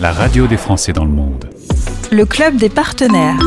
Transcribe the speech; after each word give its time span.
la 0.00 0.12
radio 0.12 0.46
des 0.46 0.56
Français 0.56 0.92
dans 0.92 1.04
le 1.04 1.10
monde. 1.10 1.50
Le 2.10 2.24
club 2.24 2.56
des 2.56 2.68
partenaires. 2.68 3.38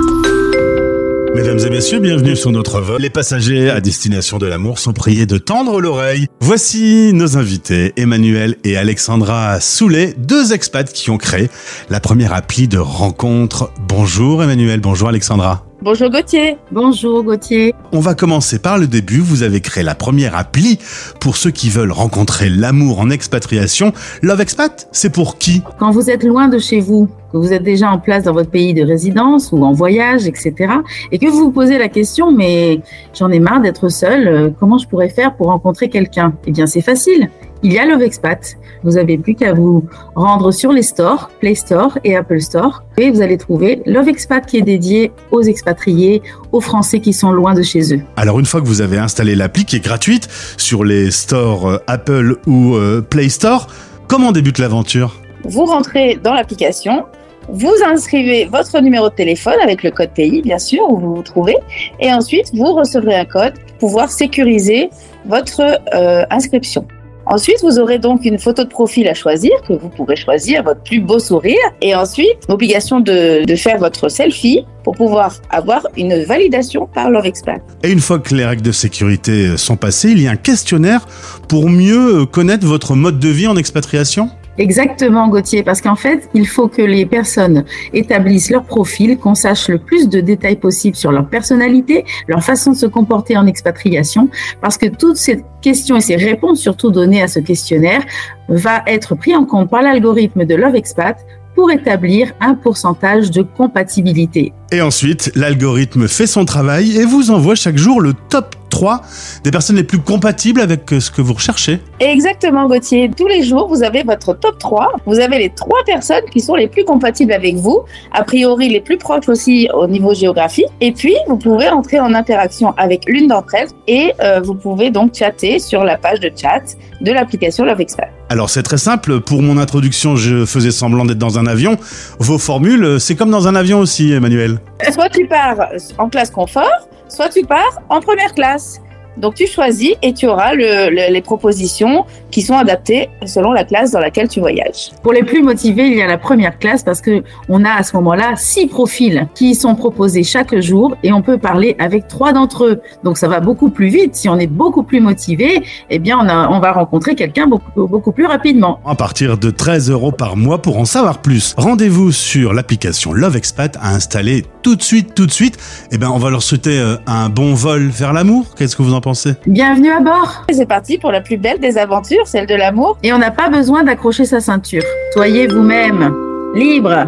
Mesdames 1.33 1.59
et 1.59 1.69
messieurs, 1.69 1.99
bienvenue 1.99 2.35
sur 2.35 2.51
notre 2.51 2.79
vol. 2.79 3.01
Les 3.01 3.09
passagers 3.09 3.69
à 3.69 3.81
destination 3.81 4.37
de 4.37 4.45
l'amour 4.45 4.79
sont 4.79 4.93
priés 4.93 5.25
de 5.25 5.37
tendre 5.37 5.81
l'oreille. 5.81 6.27
Voici 6.39 7.11
nos 7.13 7.37
invités, 7.37 7.93
Emmanuel 7.97 8.55
et 8.63 8.77
Alexandra 8.77 9.59
Soulet, 9.59 10.13
deux 10.17 10.53
expats 10.53 10.91
qui 10.91 11.09
ont 11.09 11.17
créé 11.17 11.49
la 11.89 11.99
première 11.99 12.33
appli 12.33 12.67
de 12.67 12.77
rencontre. 12.77 13.71
Bonjour 13.87 14.41
Emmanuel, 14.43 14.79
bonjour 14.79 15.09
Alexandra. 15.09 15.64
Bonjour 15.85 16.09
Gauthier. 16.09 16.57
Bonjour 16.71 17.23
Gauthier. 17.23 17.75
On 17.91 17.99
va 17.99 18.15
commencer 18.15 18.57
par 18.57 18.79
le 18.79 18.87
début. 18.87 19.19
Vous 19.19 19.43
avez 19.43 19.61
créé 19.61 19.83
la 19.83 19.93
première 19.93 20.35
appli 20.35 20.79
pour 21.19 21.37
ceux 21.37 21.51
qui 21.51 21.69
veulent 21.69 21.91
rencontrer 21.91 22.49
l'amour 22.49 22.99
en 22.99 23.11
expatriation. 23.11 23.93
Love 24.23 24.41
Expat, 24.41 24.89
c'est 24.91 25.11
pour 25.11 25.37
qui? 25.37 25.61
Quand 25.77 25.91
vous 25.91 26.09
êtes 26.09 26.23
loin 26.23 26.47
de 26.47 26.57
chez 26.57 26.79
vous, 26.79 27.07
que 27.31 27.37
vous 27.37 27.53
êtes 27.53 27.61
déjà 27.61 27.91
en 27.91 27.99
place 27.99 28.23
dans 28.23 28.33
votre 28.33 28.49
pays 28.49 28.73
de 28.73 28.81
résidence 28.81 29.51
ou 29.51 29.63
en 29.63 29.73
voyage, 29.73 30.25
etc., 30.25 30.73
et 31.11 31.19
que 31.19 31.27
vous 31.27 31.37
vous 31.37 31.51
posez 31.51 31.77
la 31.77 31.87
question, 31.87 32.31
mais 32.31 32.81
j'en 33.13 33.29
ai 33.29 33.39
marre 33.39 33.61
d'être 33.61 33.87
seul, 33.89 34.27
euh, 34.27 34.49
comment 34.59 34.79
je 34.79 34.87
pourrais 34.87 35.09
faire 35.09 35.35
pour 35.35 35.47
rencontrer 35.47 35.89
quelqu'un? 35.89 36.33
Eh 36.47 36.51
bien, 36.51 36.65
c'est 36.65 36.81
facile. 36.81 37.29
Il 37.65 37.73
y 37.73 37.79
a 37.79 37.85
Love 37.87 38.03
Expat. 38.03 38.57
Vous 38.83 38.95
avez 38.95 39.17
plus 39.17 39.33
qu'à 39.33 39.51
vous 39.51 39.83
rendre 40.13 40.51
sur 40.51 40.71
les 40.71 40.83
stores, 40.83 41.31
Play 41.39 41.55
Store 41.55 41.97
et 42.03 42.15
Apple 42.15 42.39
Store, 42.39 42.83
et 42.95 43.09
vous 43.09 43.23
allez 43.23 43.39
trouver 43.39 43.81
Love 43.87 44.07
Expat 44.07 44.45
qui 44.45 44.57
est 44.57 44.61
dédié 44.61 45.11
aux 45.31 45.41
expatriés, 45.41 46.21
aux 46.51 46.61
Français 46.61 46.99
qui 46.99 47.11
sont 47.11 47.31
loin 47.31 47.55
de 47.55 47.63
chez 47.63 47.95
eux. 47.95 48.01
Alors 48.17 48.39
une 48.39 48.45
fois 48.45 48.61
que 48.61 48.67
vous 48.67 48.81
avez 48.81 48.99
installé 48.99 49.33
l'appli 49.33 49.65
qui 49.65 49.77
est 49.77 49.83
gratuite 49.83 50.27
sur 50.57 50.83
les 50.83 51.09
stores 51.09 51.67
euh, 51.67 51.77
Apple 51.87 52.37
ou 52.45 52.75
euh, 52.75 53.01
Play 53.01 53.29
Store, 53.29 53.65
comment 54.07 54.31
débute 54.31 54.59
l'aventure? 54.59 55.19
Vous 55.43 55.65
rentrez 55.65 56.19
dans 56.23 56.35
l'application, 56.35 57.05
vous 57.49 57.73
inscrivez 57.83 58.45
votre 58.45 58.79
numéro 58.79 59.09
de 59.09 59.15
téléphone 59.15 59.57
avec 59.63 59.81
le 59.81 59.89
code 59.89 60.11
pays, 60.11 60.43
bien 60.43 60.59
sûr, 60.59 60.87
où 60.87 60.99
vous 60.99 61.15
vous 61.15 61.23
trouvez, 61.23 61.57
et 61.99 62.13
ensuite 62.13 62.51
vous 62.53 62.73
recevrez 62.73 63.15
un 63.15 63.25
code 63.25 63.53
pour 63.79 63.89
pouvoir 63.89 64.11
sécuriser 64.11 64.91
votre 65.25 65.61
euh, 65.95 66.25
inscription. 66.29 66.85
Ensuite, 67.27 67.57
vous 67.63 67.79
aurez 67.79 67.97
donc 67.97 68.23
une 68.23 68.37
photo 68.37 68.63
de 68.63 68.69
profil 68.69 69.07
à 69.07 69.15
choisir, 69.15 69.51
que 69.67 69.73
vous 69.73 69.89
pourrez 69.89 70.15
choisir 70.15 70.63
votre 70.63 70.81
plus 70.81 70.99
beau 70.99 71.17
sourire. 71.17 71.57
Et 71.81 71.95
ensuite, 71.95 72.37
obligation 72.47 72.99
de, 72.99 73.43
faire 73.55 73.79
votre 73.79 74.09
selfie 74.09 74.65
pour 74.83 74.95
pouvoir 74.95 75.33
avoir 75.49 75.87
une 75.97 76.23
validation 76.23 76.87
par 76.93 77.09
l'OVEXPAT. 77.09 77.57
Et 77.83 77.91
une 77.91 77.99
fois 77.99 78.19
que 78.19 78.35
les 78.35 78.45
règles 78.45 78.61
de 78.61 78.71
sécurité 78.71 79.57
sont 79.57 79.77
passées, 79.77 80.11
il 80.11 80.21
y 80.21 80.27
a 80.27 80.31
un 80.31 80.35
questionnaire 80.35 81.07
pour 81.47 81.69
mieux 81.69 82.25
connaître 82.25 82.67
votre 82.67 82.95
mode 82.95 83.19
de 83.19 83.29
vie 83.29 83.47
en 83.47 83.55
expatriation? 83.55 84.29
Exactement, 84.57 85.27
Gauthier, 85.27 85.63
parce 85.63 85.81
qu'en 85.81 85.95
fait, 85.95 86.29
il 86.33 86.47
faut 86.47 86.67
que 86.67 86.81
les 86.81 87.05
personnes 87.05 87.65
établissent 87.93 88.49
leur 88.49 88.63
profil, 88.63 89.17
qu'on 89.17 89.35
sache 89.35 89.67
le 89.67 89.79
plus 89.79 90.07
de 90.07 90.21
détails 90.21 90.55
possible 90.55 90.95
sur 90.95 91.11
leur 91.11 91.27
personnalité, 91.27 92.05
leur 92.27 92.41
façon 92.41 92.71
de 92.71 92.77
se 92.77 92.85
comporter 92.85 93.35
en 93.35 93.47
expatriation, 93.47 94.29
parce 94.61 94.77
que 94.77 94.85
toutes 94.85 95.17
ces 95.17 95.43
questions 95.61 95.97
et 95.97 96.01
ces 96.01 96.15
réponses, 96.15 96.59
surtout 96.59 96.89
données 96.89 97.21
à 97.21 97.27
ce 97.27 97.39
questionnaire, 97.39 98.01
va 98.47 98.81
être 98.87 99.15
pris 99.15 99.35
en 99.35 99.45
compte 99.45 99.69
par 99.69 99.81
l'algorithme 99.81 100.45
de 100.45 100.55
Love 100.55 100.75
Expat 100.75 101.17
pour 101.55 101.71
établir 101.71 102.33
un 102.39 102.53
pourcentage 102.53 103.31
de 103.31 103.41
compatibilité. 103.41 104.53
Et 104.71 104.81
ensuite, 104.81 105.31
l'algorithme 105.35 106.07
fait 106.07 106.27
son 106.27 106.45
travail 106.45 106.97
et 106.97 107.05
vous 107.05 107.31
envoie 107.31 107.55
chaque 107.55 107.77
jour 107.77 108.01
le 108.01 108.13
top 108.29 108.55
3 108.75 109.01
des 109.43 109.51
personnes 109.51 109.77
les 109.77 109.83
plus 109.83 109.99
compatibles 109.99 110.59
avec 110.59 110.89
ce 110.89 111.09
que 111.09 111.21
vous 111.21 111.33
recherchez. 111.33 111.79
Exactement, 111.99 112.67
Gauthier. 112.67 113.09
Tous 113.15 113.27
les 113.27 113.43
jours, 113.43 113.69
vous 113.69 113.83
avez 113.83 114.03
votre 114.03 114.33
top 114.33 114.57
3. 114.59 114.91
Vous 115.05 115.19
avez 115.19 115.37
les 115.37 115.49
trois 115.49 115.81
personnes 115.85 116.25
qui 116.31 116.41
sont 116.41 116.55
les 116.55 116.67
plus 116.67 116.83
compatibles 116.83 117.31
avec 117.31 117.55
vous, 117.55 117.83
a 118.11 118.23
priori 118.23 118.67
les 118.67 118.81
plus 118.81 118.97
proches 118.97 119.29
aussi 119.29 119.69
au 119.73 119.87
niveau 119.87 120.13
géographique. 120.13 120.67
Et 120.81 120.91
puis, 120.91 121.15
vous 121.27 121.37
pouvez 121.37 121.69
entrer 121.69 121.99
en 121.99 122.13
interaction 122.13 122.73
avec 122.77 123.03
l'une 123.07 123.27
d'entre 123.27 123.55
elles 123.55 123.69
et 123.87 124.11
euh, 124.21 124.41
vous 124.43 124.55
pouvez 124.55 124.89
donc 124.89 125.13
chatter 125.13 125.59
sur 125.59 125.83
la 125.83 125.97
page 125.97 126.19
de 126.19 126.31
chat 126.35 126.63
de 127.01 127.11
l'application 127.11 127.63
Love 127.63 127.79
Expert. 127.79 128.09
Alors 128.29 128.49
c'est 128.49 128.63
très 128.63 128.79
simple, 128.79 129.21
pour 129.21 129.43
mon 129.43 129.57
introduction 129.59 130.15
je 130.15 130.45
faisais 130.45 130.71
semblant 130.71 131.05
d'être 131.05 131.19
dans 131.19 131.37
un 131.37 131.45
avion. 131.45 131.77
Vos 132.19 132.39
formules, 132.39 132.99
c'est 132.99 133.15
comme 133.15 133.29
dans 133.29 133.47
un 133.47 133.55
avion 133.55 133.79
aussi 133.79 134.11
Emmanuel. 134.11 134.54
Soit 134.91 135.09
tu 135.09 135.27
pars 135.27 135.69
en 135.97 136.09
classe 136.09 136.31
confort, 136.31 136.87
soit 137.09 137.29
tu 137.29 137.43
pars 137.43 137.81
en 137.89 138.01
première 138.01 138.33
classe. 138.33 138.81
Donc 139.17 139.35
tu 139.35 139.47
choisis 139.47 139.93
et 140.01 140.13
tu 140.13 140.27
auras 140.27 140.53
le, 140.53 140.89
le, 140.89 141.11
les 141.13 141.21
propositions 141.21 142.05
qui 142.31 142.41
sont 142.41 142.55
adaptées 142.55 143.09
selon 143.25 143.53
la 143.53 143.63
classe 143.63 143.91
dans 143.91 143.99
laquelle 143.99 144.27
tu 144.27 144.39
voyages. 144.39 144.91
Pour 145.01 145.13
les 145.13 145.23
plus 145.23 145.41
motivés, 145.41 145.87
il 145.87 145.97
y 145.97 146.01
a 146.01 146.07
la 146.07 146.17
première 146.17 146.59
classe 146.59 146.83
parce 146.83 147.01
que 147.01 147.23
on 147.49 147.63
a 147.63 147.71
à 147.71 147.83
ce 147.83 147.95
moment-là 147.95 148.33
six 148.35 148.67
profils 148.67 149.27
qui 149.35 149.55
sont 149.55 149.75
proposés 149.75 150.23
chaque 150.23 150.59
jour 150.59 150.95
et 151.03 151.13
on 151.13 151.21
peut 151.21 151.37
parler 151.37 151.75
avec 151.79 152.07
trois 152.07 152.33
d'entre 152.33 152.65
eux. 152.65 152.81
Donc 153.03 153.17
ça 153.17 153.27
va 153.27 153.39
beaucoup 153.39 153.69
plus 153.69 153.87
vite. 153.87 154.15
Si 154.15 154.27
on 154.27 154.37
est 154.37 154.47
beaucoup 154.47 154.83
plus 154.83 154.99
motivé, 154.99 155.63
eh 155.89 155.99
bien 155.99 156.17
on, 156.19 156.27
a, 156.27 156.49
on 156.49 156.59
va 156.59 156.73
rencontrer 156.73 157.15
quelqu'un 157.15 157.47
beaucoup, 157.47 157.87
beaucoup 157.87 158.11
plus 158.11 158.25
rapidement. 158.25 158.79
À 158.85 158.95
partir 158.95 159.37
de 159.37 159.49
13 159.49 159.89
euros 159.91 160.11
par 160.11 160.35
mois 160.35 160.61
pour 160.61 160.77
en 160.77 160.85
savoir 160.85 161.19
plus, 161.19 161.53
rendez-vous 161.57 162.11
sur 162.11 162.53
l'application 162.53 163.13
Love 163.13 163.37
Expat 163.37 163.77
à 163.81 163.93
installer 163.93 164.45
tout 164.61 164.75
de 164.75 164.81
suite, 164.81 165.13
tout 165.15 165.25
de 165.25 165.31
suite. 165.31 165.57
Eh 165.91 165.97
bien 165.97 166.09
on 166.11 166.17
va 166.17 166.29
leur 166.29 166.43
souhaiter 166.43 166.79
euh, 166.79 166.97
un 167.07 167.29
bon 167.29 167.53
vol 167.53 167.87
vers 167.87 168.13
l'amour. 168.13 168.55
Qu'est-ce 168.57 168.75
que 168.75 168.81
vous 168.81 168.93
en 168.93 169.01
pensez 169.05 169.35
Bienvenue 169.45 169.91
à 169.91 169.99
bord. 169.99 170.45
C'est 170.51 170.65
parti 170.65 170.97
pour 170.97 171.11
la 171.11 171.21
plus 171.21 171.37
belle 171.37 171.59
des 171.59 171.77
aventures, 171.77 172.25
celle 172.25 172.47
de 172.47 172.55
l'amour. 172.55 172.97
Et 173.03 173.13
on 173.13 173.19
n'a 173.19 173.29
pas 173.29 173.49
besoin 173.49 173.83
d'accrocher 173.83 174.25
sa 174.25 174.39
ceinture. 174.39 174.81
Soyez 175.13 175.45
vous-même, 175.45 176.11
libre. 176.55 177.05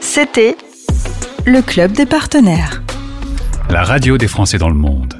C'était 0.00 0.56
le 1.44 1.62
club 1.62 1.92
des 1.92 2.06
partenaires. 2.06 2.80
La 3.70 3.82
radio 3.82 4.18
des 4.18 4.28
Français 4.28 4.58
dans 4.58 4.68
le 4.68 4.76
monde. 4.76 5.17